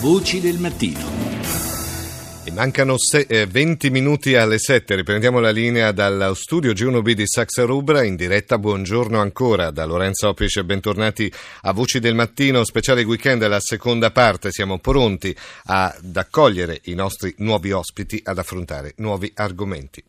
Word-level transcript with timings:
Voci 0.00 0.40
del 0.40 0.58
mattino. 0.58 0.98
E 2.44 2.50
mancano 2.52 2.96
se, 2.96 3.26
eh, 3.28 3.44
20 3.44 3.90
minuti 3.90 4.34
alle 4.34 4.58
7, 4.58 4.94
riprendiamo 4.94 5.40
la 5.40 5.50
linea 5.50 5.92
dal 5.92 6.32
studio 6.36 6.72
G1B 6.72 7.12
di 7.12 7.26
Saxa 7.26 7.64
Rubra 7.64 8.02
in 8.02 8.16
diretta, 8.16 8.58
buongiorno 8.58 9.20
ancora 9.20 9.70
da 9.70 9.84
Lorenzo 9.84 10.28
Opice, 10.28 10.64
bentornati 10.64 11.30
a 11.62 11.72
Voci 11.72 11.98
del 11.98 12.14
Mattino, 12.14 12.64
speciale 12.64 13.02
weekend, 13.02 13.46
la 13.46 13.60
seconda 13.60 14.10
parte, 14.10 14.50
siamo 14.50 14.78
pronti 14.78 15.36
ad 15.64 16.16
accogliere 16.16 16.80
i 16.84 16.94
nostri 16.94 17.34
nuovi 17.36 17.70
ospiti, 17.70 18.22
ad 18.24 18.38
affrontare 18.38 18.94
nuovi 18.96 19.30
argomenti. 19.34 20.02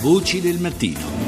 Voci 0.00 0.40
del 0.40 0.58
mattino. 0.58 1.27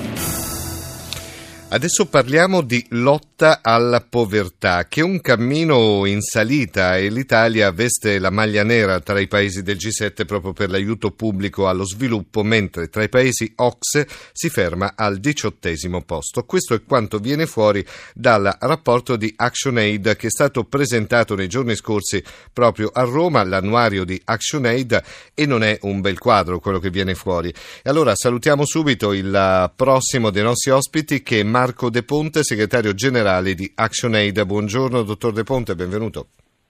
Adesso 1.73 2.07
parliamo 2.07 2.63
di 2.63 2.85
lotta 2.89 3.61
alla 3.63 4.01
povertà, 4.01 4.87
che 4.89 5.03
è 5.03 5.05
un 5.05 5.21
cammino 5.21 6.05
in 6.05 6.21
salita 6.21 6.97
e 6.97 7.11
l'Italia 7.11 7.71
veste 7.71 8.19
la 8.19 8.31
maglia 8.31 8.65
nera 8.65 8.99
tra 8.99 9.21
i 9.21 9.29
paesi 9.29 9.63
del 9.63 9.77
G7 9.77 10.27
proprio 10.27 10.53
per 10.53 10.69
l'aiuto 10.69 11.13
pubblico 11.13 11.69
allo 11.69 11.85
sviluppo, 11.85 12.43
mentre 12.43 12.89
tra 12.89 13.05
i 13.05 13.09
paesi 13.09 13.53
OXE 13.55 14.09
si 14.33 14.49
ferma 14.49 14.95
al 14.97 15.19
diciottesimo 15.19 16.03
posto. 16.03 16.43
Questo 16.43 16.75
è 16.75 16.83
quanto 16.83 17.19
viene 17.19 17.47
fuori 17.47 17.87
dal 18.15 18.53
rapporto 18.59 19.15
di 19.15 19.33
ActionAid 19.37 20.17
che 20.17 20.27
è 20.27 20.31
stato 20.31 20.65
presentato 20.65 21.37
nei 21.37 21.47
giorni 21.47 21.77
scorsi 21.77 22.21
proprio 22.53 22.91
a 22.93 23.03
Roma, 23.03 23.45
l'annuario 23.45 24.03
di 24.03 24.21
ActionAid, 24.25 25.03
e 25.35 25.47
non 25.47 25.63
è 25.63 25.79
un 25.83 26.01
bel 26.01 26.19
quadro 26.19 26.59
quello 26.59 26.81
che 26.81 26.91
viene 26.91 27.15
fuori. 27.15 27.49
E 27.49 27.89
allora 27.89 28.17
salutiamo 28.17 28.65
subito 28.65 29.13
il 29.13 29.73
prossimo 29.77 30.31
dei 30.31 30.43
nostri 30.43 30.73
ospiti 30.73 31.23
che 31.23 31.39
è 31.39 31.45
Marco 31.61 31.91
De 31.91 32.03
Ponte, 32.05 32.43
segretario 32.43 32.95
generale 32.95 33.53
di 33.53 33.71
ActionAid. 33.75 34.47
Buongiorno, 34.47 35.03
dottor 35.03 35.35
De 35.35 35.43
Ponte, 35.43 35.75
benvenuto. 35.75 36.29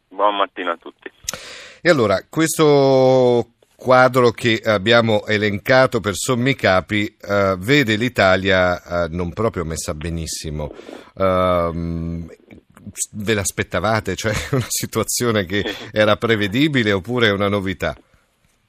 Buon 0.08 0.34
mattino 0.34 0.72
a 0.72 0.76
tutti. 0.76 1.08
E 1.80 1.88
allora, 1.88 2.24
questo 2.28 3.50
quadro 3.76 4.32
che 4.32 4.60
abbiamo 4.64 5.26
elencato 5.26 6.00
per 6.00 6.14
sommi 6.16 6.56
capi 6.56 7.16
uh, 7.22 7.56
vede 7.56 7.94
l'Italia 7.94 8.82
uh, 8.84 9.14
non 9.14 9.32
proprio 9.32 9.64
messa 9.64 9.94
benissimo. 9.94 10.74
Uh, 11.14 12.26
ve 13.12 13.34
l'aspettavate? 13.34 14.16
Cioè 14.16 14.32
una 14.50 14.66
situazione 14.66 15.44
che 15.44 15.62
era 15.92 16.16
prevedibile 16.16 16.90
oppure 16.90 17.28
è 17.28 17.30
una 17.30 17.48
novità? 17.48 17.94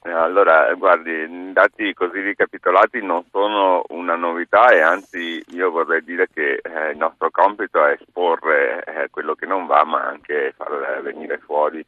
Allora, 0.04 0.72
guardi, 0.74 1.52
dati 1.52 1.94
così 1.94 2.20
ricapitolati 2.20 3.00
non 3.04 3.24
sono 3.30 3.84
una 3.90 4.16
novità 4.16 4.70
e 4.72 4.80
anzi 4.80 5.21
io 5.52 5.70
vorrei 5.70 6.02
dire 6.02 6.28
che 6.32 6.60
eh, 6.62 6.90
il 6.90 6.96
nostro 6.96 7.30
compito 7.30 7.84
è 7.84 7.92
esporre 8.00 8.84
eh, 8.84 9.10
quello 9.10 9.34
che 9.34 9.46
non 9.46 9.66
va 9.66 9.84
ma 9.84 10.02
anche 10.04 10.52
far 10.56 11.00
venire 11.02 11.38
fuori 11.38 11.84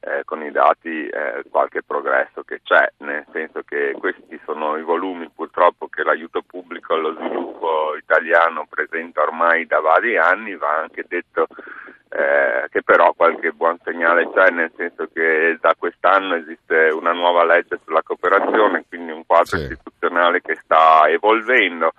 eh, 0.00 0.22
con 0.24 0.42
i 0.42 0.50
dati 0.50 1.06
eh, 1.08 1.42
qualche 1.50 1.82
progresso 1.82 2.42
che 2.42 2.60
c'è, 2.62 2.92
nel 2.98 3.26
senso 3.32 3.62
che 3.66 3.94
questi 3.98 4.40
sono 4.44 4.76
i 4.76 4.82
volumi 4.82 5.28
purtroppo 5.34 5.88
che 5.88 6.04
l'aiuto 6.04 6.42
pubblico 6.42 6.94
allo 6.94 7.14
sviluppo 7.14 7.96
italiano 7.96 8.66
presenta 8.68 9.22
ormai 9.22 9.66
da 9.66 9.80
vari 9.80 10.16
anni, 10.16 10.54
va 10.54 10.78
anche 10.78 11.04
detto 11.08 11.48
eh, 12.08 12.68
che 12.70 12.82
però 12.84 13.12
qualche 13.14 13.50
buon 13.50 13.78
segnale 13.82 14.30
c'è, 14.32 14.50
nel 14.50 14.70
senso 14.76 15.08
che 15.12 15.58
da 15.60 15.74
quest'anno 15.76 16.36
esiste 16.36 16.90
una 16.92 17.12
nuova 17.12 17.44
legge 17.44 17.80
sulla 17.84 18.02
cooperazione, 18.02 18.84
quindi 18.88 19.10
un 19.10 19.26
quadro 19.26 19.56
sì. 19.56 19.62
istituzionale 19.62 20.40
che 20.40 20.56
sta 20.62 21.08
evolvendo 21.08 21.92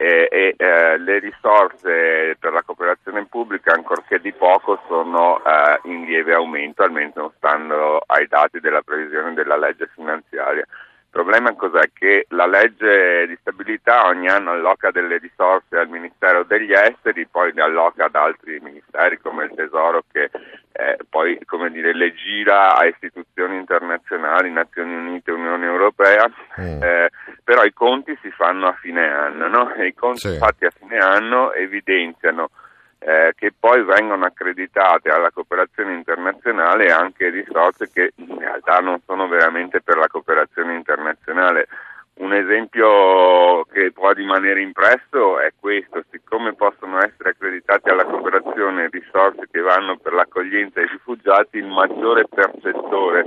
e, 0.00 0.28
e 0.30 0.54
eh, 0.56 0.96
le 0.98 1.18
risorse 1.18 2.36
per 2.38 2.52
la 2.52 2.62
cooperazione 2.62 3.26
pubblica, 3.26 3.72
ancorché 3.72 4.20
di 4.20 4.32
poco, 4.32 4.80
sono 4.86 5.42
eh, 5.44 5.80
in 5.90 6.04
lieve 6.04 6.34
aumento, 6.34 6.84
almeno 6.84 7.32
stando 7.36 8.00
ai 8.06 8.28
dati 8.28 8.60
della 8.60 8.82
previsione 8.82 9.34
della 9.34 9.56
legge 9.56 9.90
finanziaria. 9.92 10.64
Il 11.10 11.24
problema 11.24 11.52
cos'è? 11.54 11.90
Che 11.92 12.26
la 12.28 12.46
legge 12.46 13.26
di 13.26 13.36
stabilità 13.40 14.06
ogni 14.06 14.28
anno 14.28 14.52
alloca 14.52 14.92
delle 14.92 15.18
risorse 15.18 15.76
al 15.76 15.88
Ministero 15.88 16.44
degli 16.44 16.72
Esteri, 16.72 17.26
poi 17.26 17.52
le 17.52 17.62
alloca 17.62 18.04
ad 18.04 18.14
altri 18.14 18.60
ministeri 18.60 19.18
come 19.18 19.46
il 19.46 19.52
Tesoro 19.54 20.04
che 20.12 20.30
eh, 20.72 20.96
poi 21.08 21.36
dire, 21.70 21.92
le 21.92 22.14
gira 22.14 22.76
a 22.76 22.86
istituzioni 22.86 23.56
internazionali, 23.56 24.50
Nazioni 24.50 24.94
Unite, 24.94 25.32
Unione 25.32 25.66
Europea, 25.66 26.30
mm. 26.60 26.82
eh, 26.82 27.10
però 27.48 27.64
i 27.64 27.72
conti 27.72 28.14
si 28.20 28.30
fanno 28.30 28.66
a 28.66 28.74
fine 28.74 29.10
anno 29.10 29.48
no? 29.48 29.72
e 29.72 29.86
i 29.86 29.94
conti 29.94 30.28
sì. 30.28 30.36
fatti 30.36 30.66
a 30.66 30.70
fine 30.70 30.98
anno 30.98 31.54
evidenziano 31.54 32.50
eh, 32.98 33.32
che 33.34 33.54
poi 33.58 33.82
vengono 33.84 34.26
accreditate 34.26 35.08
alla 35.08 35.30
cooperazione 35.30 35.94
internazionale 35.94 36.92
anche 36.92 37.30
risorse 37.30 37.88
che 37.90 38.12
in 38.16 38.38
realtà 38.38 38.80
non 38.80 39.00
sono 39.06 39.28
veramente 39.28 39.80
per 39.80 39.96
la 39.96 40.08
cooperazione 40.08 40.74
internazionale. 40.74 41.68
Un 42.16 42.34
esempio 42.34 43.64
che 43.72 43.92
può 43.92 44.10
rimanere 44.12 44.60
impresso 44.60 45.40
è 45.40 45.52
questo, 45.58 46.04
siccome 46.10 46.52
possono 46.52 46.98
essere 46.98 47.30
accreditati 47.30 47.88
alla 47.88 48.04
cooperazione 48.04 48.90
risorse 48.90 49.48
che 49.50 49.60
vanno 49.60 49.96
per 49.96 50.12
l'accoglienza 50.12 50.77
il 52.16 52.26
maggiore 52.26 52.26
percettore 52.28 53.24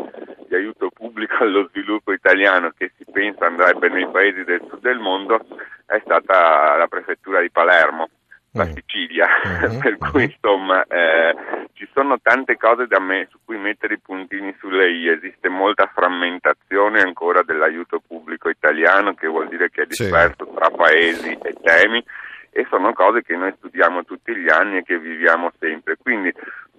di 0.47 0.56
aiuto 0.56 0.90
pubblico 0.90 1.36
allo 1.44 1.68
sviluppo 1.69 2.12
italiano 2.14 2.72
che 2.75 2.92
si 2.97 3.06
pensa 3.12 3.46
andrebbe 3.46 3.90
nei 3.90 4.08
paesi 4.09 4.44
del 4.44 4.62
sud 4.68 4.81
del 4.81 5.00
mondo 5.00 5.40
è 5.86 6.02
stata 6.03 6.75
la 6.78 6.88
prefettura 6.88 7.41
di 7.41 7.52
Palermo 7.52 8.09
la 8.53 8.66
mm. 8.66 8.72
Sicilia, 8.74 9.28
mm-hmm. 9.47 9.80
per 9.80 9.97
cui 9.97 10.24
insomma 10.25 10.84
eh, 10.84 11.34
ci 11.72 11.88
sono 11.94 12.20
tante 12.22 12.58
cose 12.58 12.86
da 12.86 13.00
me, 13.00 13.28
su 13.31 13.38
cui 13.46 13.58
mettere 13.58 13.94
i 13.94 14.00
puntini 14.00 14.53
sulle 14.59 14.91
i, 14.91 15.08
esiste 15.08 15.47
molta 15.47 15.90
frammentazione 15.94 17.00
ancora 17.00 17.44
dell'aiuto 17.44 18.02
pubblico 18.06 18.50
italiano 18.50 19.14
che 19.14 19.28
vuol 19.28 19.47
dire 19.47 19.70
che 19.70 19.84
è 19.84 19.86
disperso 19.86 20.46
sì. 20.46 20.53
tra 20.53 20.70
paesi 20.70 21.31
e 21.41 21.56
temi 21.62 22.03
e 22.50 22.68
sono 22.70 22.91
cose 22.91 23.22
che 23.22 23.38
noi 23.38 23.53
studiamo 23.56 24.03
tutti 24.03 24.36
gli 24.36 24.50
anni 24.50 24.80
e 24.80 24.84
che 24.84 25.00
viviamo 25.00 25.53
sempre, 25.58 25.96
quindi 25.96 26.34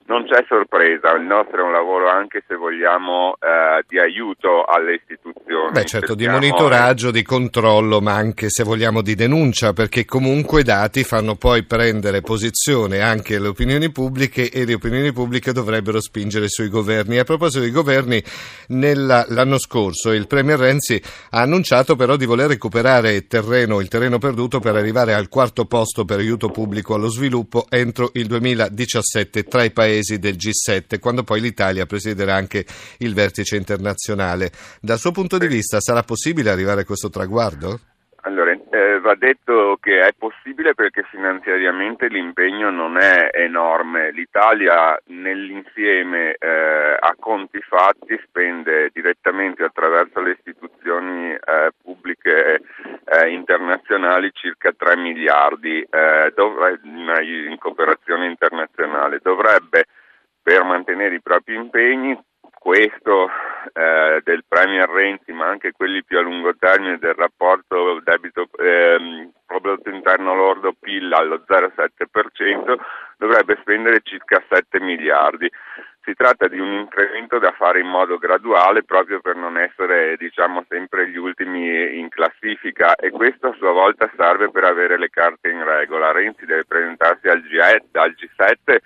non 0.07 0.25
c'è 0.27 0.45
sorpresa, 0.49 1.15
il 1.15 1.23
nostro 1.23 1.59
è 1.59 1.63
un 1.63 1.73
lavoro 1.73 2.09
anche 2.09 2.43
se 2.47 2.57
vogliamo 2.57 3.35
eh, 3.35 3.85
di 3.87 3.99
aiuto 3.99 4.65
alle 4.65 4.95
istituzioni. 4.95 5.71
Beh 5.71 5.85
certo, 5.85 6.15
di 6.15 6.27
monitoraggio, 6.27 7.11
di 7.11 7.23
controllo, 7.23 8.01
ma 8.01 8.15
anche 8.15 8.49
se 8.49 8.65
vogliamo 8.65 9.01
di 9.01 9.15
denuncia, 9.15 9.73
perché 9.73 10.05
comunque 10.05 10.61
i 10.61 10.65
dati 10.65 11.05
fanno 11.05 11.37
poi 11.37 11.63
prendere 11.65 12.21
posizione 12.21 13.01
anche 13.01 13.37
alle 13.37 13.49
opinioni 13.49 13.91
pubbliche 13.91 14.51
e 14.51 14.65
le 14.65 14.75
opinioni 14.75 15.13
pubbliche 15.13 15.53
dovrebbero 15.53 16.01
spingere 16.01 16.49
sui 16.49 16.69
governi. 16.69 17.19
A 17.19 17.25
proposito 17.25 17.61
dei 17.61 17.71
governi, 17.71 18.23
nella, 18.69 19.25
l'anno 19.29 19.59
scorso 19.59 20.13
il 20.13 20.27
Premier 20.27 20.59
Renzi 20.59 21.01
ha 21.31 21.41
annunciato 21.41 21.95
però 21.95 22.17
di 22.17 22.27
voler 22.27 22.49
recuperare 22.49 23.27
terreno, 23.27 23.81
il 23.81 23.89
terreno 23.89 24.19
perduto 24.19 24.59
per 24.59 24.75
arrivare 24.75 25.15
al 25.15 25.29
quarto 25.29 25.65
posto 25.67 26.05
per 26.05 26.19
aiuto 26.19 26.49
pubblico 26.49 26.95
allo 26.95 27.09
sviluppo 27.09 27.67
entro 27.69 28.11
il 28.15 28.27
2017 28.27 29.45
tra 29.45 29.63
i 29.63 29.71
paesi 29.71 29.92
paesi 29.93 30.19
del 30.19 30.37
G7, 30.37 30.99
quando 30.99 31.23
poi 31.23 31.41
l'Italia 31.41 31.85
presiederà 31.85 32.35
anche 32.35 32.65
il 32.99 33.13
vertice 33.13 33.57
internazionale. 33.57 34.51
Dal 34.81 34.99
suo 34.99 35.13
punto 35.13 35.37
di 35.37 35.47
vista 35.47 35.81
sarà 35.81 36.03
possibile 36.03 36.51
arrivare 36.51 36.83
a 36.83 36.85
questo 36.85 37.11
traguardo? 37.11 37.79
Allora, 38.25 38.53
eh, 38.53 39.01
va 39.01 39.17
detto 39.17 39.77
che 39.81 40.01
è 40.01 40.13
possibile 40.17 40.75
perché 40.75 41.03
finanziariamente 41.11 42.07
l'impegno 42.07 42.71
non 42.71 42.97
è 42.97 43.31
enorme. 43.33 44.13
L'Italia 44.13 44.97
nell'insieme 45.07 46.37
eh, 46.39 46.97
a 46.99 47.15
conti 47.19 47.61
fatti 47.61 48.19
spende 48.25 48.91
direttamente 48.95 49.65
attraverso 49.65 50.21
le 50.21 50.37
istituzioni 50.39 51.33
eh, 51.33 51.71
pubbliche 52.03 52.61
eh, 53.05 53.29
internazionali 53.29 54.31
circa 54.33 54.73
3 54.77 54.97
miliardi 54.97 55.81
eh, 55.81 56.33
dov- 56.35 56.81
in 56.83 57.57
cooperazione 57.59 58.27
internazionale. 58.27 59.21
Dovrebbe 59.23 59.87
per 60.43 60.65
mantenere 60.65 61.15
i 61.15 61.23
propri 61.23 61.55
impegni 61.55 62.19
questo 62.59 63.29
eh, 63.73 64.21
del 64.23 64.45
Premier 64.47 64.89
Renzi, 64.89 65.33
ma 65.33 65.49
anche 65.49 65.73
quelli 65.73 66.05
più 66.05 66.19
a 66.19 66.23
lungo 66.23 66.55
termine 66.57 66.99
del 66.99 67.15
rapporto 67.15 68.01
debito 68.05 68.49
ehm, 68.57 69.33
prodotto 69.45 69.91
interno 69.91 70.35
lordo 70.35 70.73
PIL 70.79 71.13
allo 71.13 71.43
0,7%, 71.47 72.77
dovrebbe 73.17 73.59
spendere 73.61 74.01
circa 74.05 74.43
7 74.49 74.79
miliardi. 74.81 75.51
Si 76.05 76.15
tratta 76.15 76.49
di 76.49 76.59
un 76.59 76.73
incremento 76.73 77.39
da 77.39 77.53
fare 77.53 77.81
in 77.81 77.87
modo 77.87 78.19
graduale 78.19 78.83
proprio 78.83 79.21
per 79.21 79.37
non 79.37 79.57
essere 79.57 80.17
diciamo, 80.17 80.65
sempre 80.69 81.09
gli 81.09 81.17
ultimi 81.17 81.99
in 81.99 82.09
classifica 82.09 82.97
e 82.97 83.11
questo 83.11 83.49
a 83.49 83.55
sua 83.55 83.71
volta 83.71 84.11
serve 84.17 84.51
per 84.51 84.65
avere 84.65 84.99
le 84.99 85.11
carte 85.11 85.51
in 85.51 85.65
regola. 85.65 86.11
Renzi 86.11 86.45
deve 86.45 86.65
presentarsi 86.65 87.29
al, 87.29 87.41
G7, 87.41 87.81
al 87.93 88.15
G7 88.19 88.79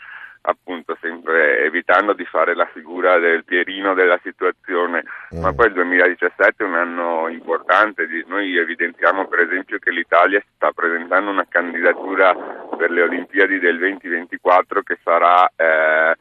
appunto 0.46 0.96
sempre 1.00 1.64
evitando 1.64 2.12
di 2.12 2.24
fare 2.24 2.54
la 2.54 2.68
figura 2.72 3.18
del 3.18 3.44
Pierino 3.44 3.94
della 3.94 4.18
situazione, 4.22 5.04
mm. 5.34 5.40
ma 5.40 5.52
poi 5.52 5.66
il 5.66 5.72
2017 5.74 6.62
è 6.62 6.66
un 6.66 6.74
anno 6.74 7.28
importante, 7.28 8.06
noi 8.26 8.56
evidenziamo 8.56 9.26
per 9.26 9.40
esempio 9.40 9.78
che 9.78 9.90
l'Italia 9.90 10.42
sta 10.54 10.70
presentando 10.72 11.30
una 11.30 11.46
candidatura 11.48 12.34
per 12.76 12.90
le 12.90 13.02
Olimpiadi 13.02 13.58
del 13.58 13.78
2024 13.78 14.82
che 14.82 14.98
sarà 15.02 15.50
eh, 15.56 16.14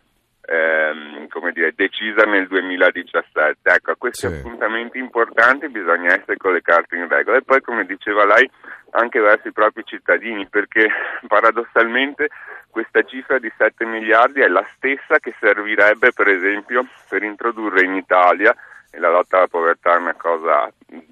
ehm, 0.48 1.28
dire, 1.52 1.74
decisa 1.76 2.24
nel 2.26 2.48
2017. 2.48 3.70
Ecco, 3.70 3.92
a 3.92 3.96
questi 3.96 4.28
Sì. 4.28 4.34
appuntamenti 4.34 4.98
importanti 4.98 5.70
bisogna 5.70 6.14
essere 6.14 6.38
con 6.38 6.54
le 6.54 6.62
carte 6.62 6.96
in 6.96 7.08
regola 7.08 7.38
e 7.38 7.44
poi, 7.44 7.62
come 7.62 7.86
diceva 7.86 8.26
lei, 8.26 8.50
anche 8.92 9.20
verso 9.20 9.48
i 9.48 9.54
propri 9.54 9.84
cittadini, 9.86 10.48
perché 10.48 10.88
paradossalmente 11.28 12.30
questa 12.70 13.04
cifra 13.04 13.40
di 13.40 13.52
7 13.58 13.86
miliardi 13.86 14.42
è 14.42 14.48
la 14.48 14.66
stessa 14.76 15.20
che 15.20 15.34
servirebbe, 15.40 16.12
per 16.14 16.28
esempio, 16.28 16.86
per 17.08 17.24
introdurre 17.24 17.84
in 17.86 17.96
Italia, 17.96 18.54
e 18.92 19.00
la 19.00 19.10
lotta 19.10 19.38
alla 19.38 19.48
povertà 19.48 19.96
è 19.96 20.00
una 20.00 20.16
cosa, 20.16 20.70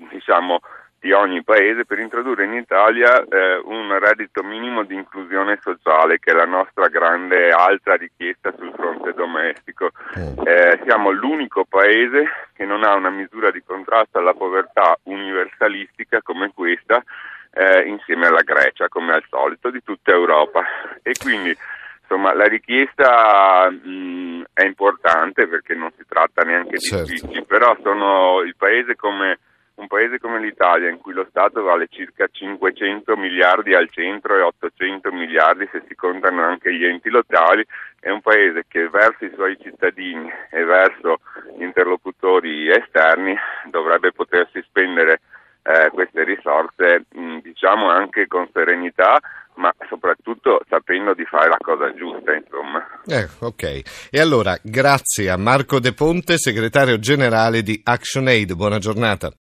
diciamo, 0.10 0.60
di 1.04 1.12
ogni 1.12 1.44
paese 1.44 1.84
per 1.84 2.00
introdurre 2.00 2.46
in 2.46 2.54
Italia 2.54 3.26
eh, 3.26 3.58
un 3.66 4.00
reddito 4.00 4.42
minimo 4.42 4.84
di 4.84 4.96
inclusione 4.96 5.60
sociale 5.62 6.18
che 6.18 6.32
è 6.32 6.34
la 6.34 6.46
nostra 6.46 6.88
grande 6.88 7.50
altra 7.50 7.96
richiesta 7.96 8.54
sul 8.58 8.72
fronte 8.74 9.12
domestico. 9.12 9.90
Mm. 10.18 10.48
Eh, 10.48 10.80
siamo 10.86 11.12
l'unico 11.12 11.66
paese 11.68 12.24
che 12.56 12.64
non 12.64 12.86
ha 12.86 12.94
una 12.94 13.10
misura 13.10 13.52
di 13.52 13.62
contrasto 13.66 14.18
alla 14.18 14.34
povertà 14.34 14.98
universalistica 15.04 16.22
come 16.22 16.54
questa 16.56 17.04
eh, 17.52 17.82
insieme 17.82 18.28
alla 18.28 18.44
Grecia, 18.44 18.88
come 18.88 19.12
al 19.12 19.26
solito, 19.28 19.70
di 19.72 19.84
tutta 19.84 20.12
Europa. 20.12 20.64
E 21.02 21.12
quindi 21.22 21.54
insomma 22.00 22.34
la 22.34 22.46
richiesta 22.46 23.70
mh, 23.70 24.44
è 24.54 24.64
importante 24.64 25.50
perché 25.50 25.76
non 25.76 25.92
si 25.98 26.06
tratta 26.08 26.44
neanche 26.44 26.78
di 26.78 26.80
Certo. 26.80 27.44
però 27.46 27.76
sono 27.84 28.40
il 28.40 28.56
paese 28.56 28.96
come 28.96 29.40
un 29.84 29.88
paese 29.88 30.18
come 30.18 30.40
l'Italia 30.40 30.90
in 30.90 30.98
cui 30.98 31.14
lo 31.14 31.28
Stato 31.30 31.62
vale 31.62 31.88
circa 31.90 32.28
500 32.32 33.18
miliardi 33.18 33.74
al 33.76 33.90
centro 33.90 34.38
e 34.38 34.42
800 34.42 35.12
miliardi 35.12 35.68
se 35.72 35.84
si 35.88 35.96
contano 35.96 36.42
anche 36.42 36.74
gli 36.74 36.86
enti 36.86 37.10
locali, 37.10 37.66
è 38.00 38.10
un 38.10 38.22
paese 38.22 38.64
che 38.68 38.88
verso 38.90 39.26
i 39.26 39.32
suoi 39.34 39.58
cittadini 39.62 40.32
e 40.50 40.64
verso 40.64 41.20
interlocutori 41.60 42.70
esterni 42.70 43.36
dovrebbe 43.70 44.14
potersi 44.14 44.62
spendere 44.64 45.20
eh, 45.64 45.90
queste 45.92 46.24
risorse 46.24 47.06
mh, 47.12 47.38
diciamo 47.40 47.90
anche 47.90 48.28
con 48.28 48.48
serenità 48.54 49.20
ma 49.56 49.72
soprattutto 49.88 50.62
sapendo 50.68 51.14
di 51.14 51.26
fare 51.26 51.50
la 51.50 51.58
cosa 51.60 51.94
giusta 51.94 52.34
insomma. 52.34 52.84
Eh, 53.06 53.28
ok. 53.40 54.10
E 54.10 54.20
allora, 54.20 54.58
grazie 54.62 55.30
a 55.30 55.38
Marco 55.38 55.80
De 55.80 55.94
Ponte, 55.94 56.38
segretario 56.38 56.98
generale 57.00 57.62
di 57.62 57.80
ActionAid. 57.84 58.54
Buona 58.54 58.80
giornata. 58.80 59.32